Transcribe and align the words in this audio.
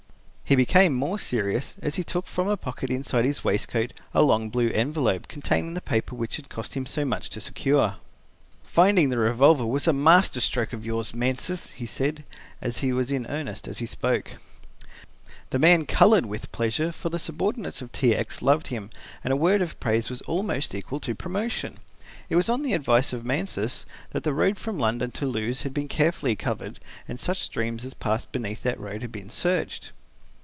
He 0.51 0.57
became 0.57 0.93
more 0.93 1.17
serious 1.17 1.77
as 1.81 1.95
he 1.95 2.03
took 2.03 2.25
from 2.27 2.49
a 2.49 2.57
pocket 2.57 2.89
inside 2.89 3.23
his 3.23 3.41
waistcoat 3.41 3.93
a 4.13 4.21
long 4.21 4.49
blue 4.49 4.69
envelope 4.71 5.29
containing 5.29 5.75
the 5.75 5.79
paper 5.81 6.13
which 6.13 6.35
had 6.35 6.49
cost 6.49 6.73
him 6.73 6.85
so 6.85 7.05
much 7.05 7.29
to 7.29 7.39
secure. 7.39 7.95
"Finding 8.61 9.07
the 9.07 9.17
revolver 9.17 9.65
was 9.65 9.87
a 9.87 9.93
master 9.93 10.41
stroke 10.41 10.73
of 10.73 10.85
yours, 10.85 11.13
Mansus," 11.13 11.71
he 11.71 11.85
said, 11.85 12.25
and 12.61 12.73
he 12.73 12.91
was 12.91 13.11
in 13.11 13.25
earnest 13.27 13.65
as 13.65 13.77
he 13.77 13.85
spoke. 13.85 14.39
The 15.51 15.59
man 15.59 15.85
coloured 15.85 16.25
with 16.25 16.51
pleasure 16.51 16.91
for 16.91 17.07
the 17.07 17.17
subordinates 17.17 17.81
of 17.81 17.93
T. 17.93 18.13
X. 18.13 18.41
loved 18.41 18.67
him, 18.67 18.89
and 19.23 19.31
a 19.31 19.37
word 19.37 19.61
of 19.61 19.79
praise 19.79 20.09
was 20.09 20.19
almost 20.23 20.75
equal 20.75 20.99
to 20.99 21.15
promotion. 21.15 21.77
It 22.27 22.35
was 22.35 22.49
on 22.49 22.61
the 22.61 22.73
advice 22.73 23.13
of 23.13 23.23
Mansus 23.23 23.85
that 24.09 24.25
the 24.25 24.33
road 24.33 24.57
from 24.57 24.77
London 24.77 25.11
to 25.11 25.25
Lewes 25.25 25.61
had 25.61 25.73
been 25.73 25.87
carefully 25.87 26.35
covered 26.35 26.81
and 27.07 27.17
such 27.21 27.41
streams 27.41 27.85
as 27.85 27.93
passed 27.93 28.33
beneath 28.33 28.63
that 28.63 28.81
road 28.81 29.01
had 29.01 29.13
been 29.13 29.29
searched. 29.29 29.93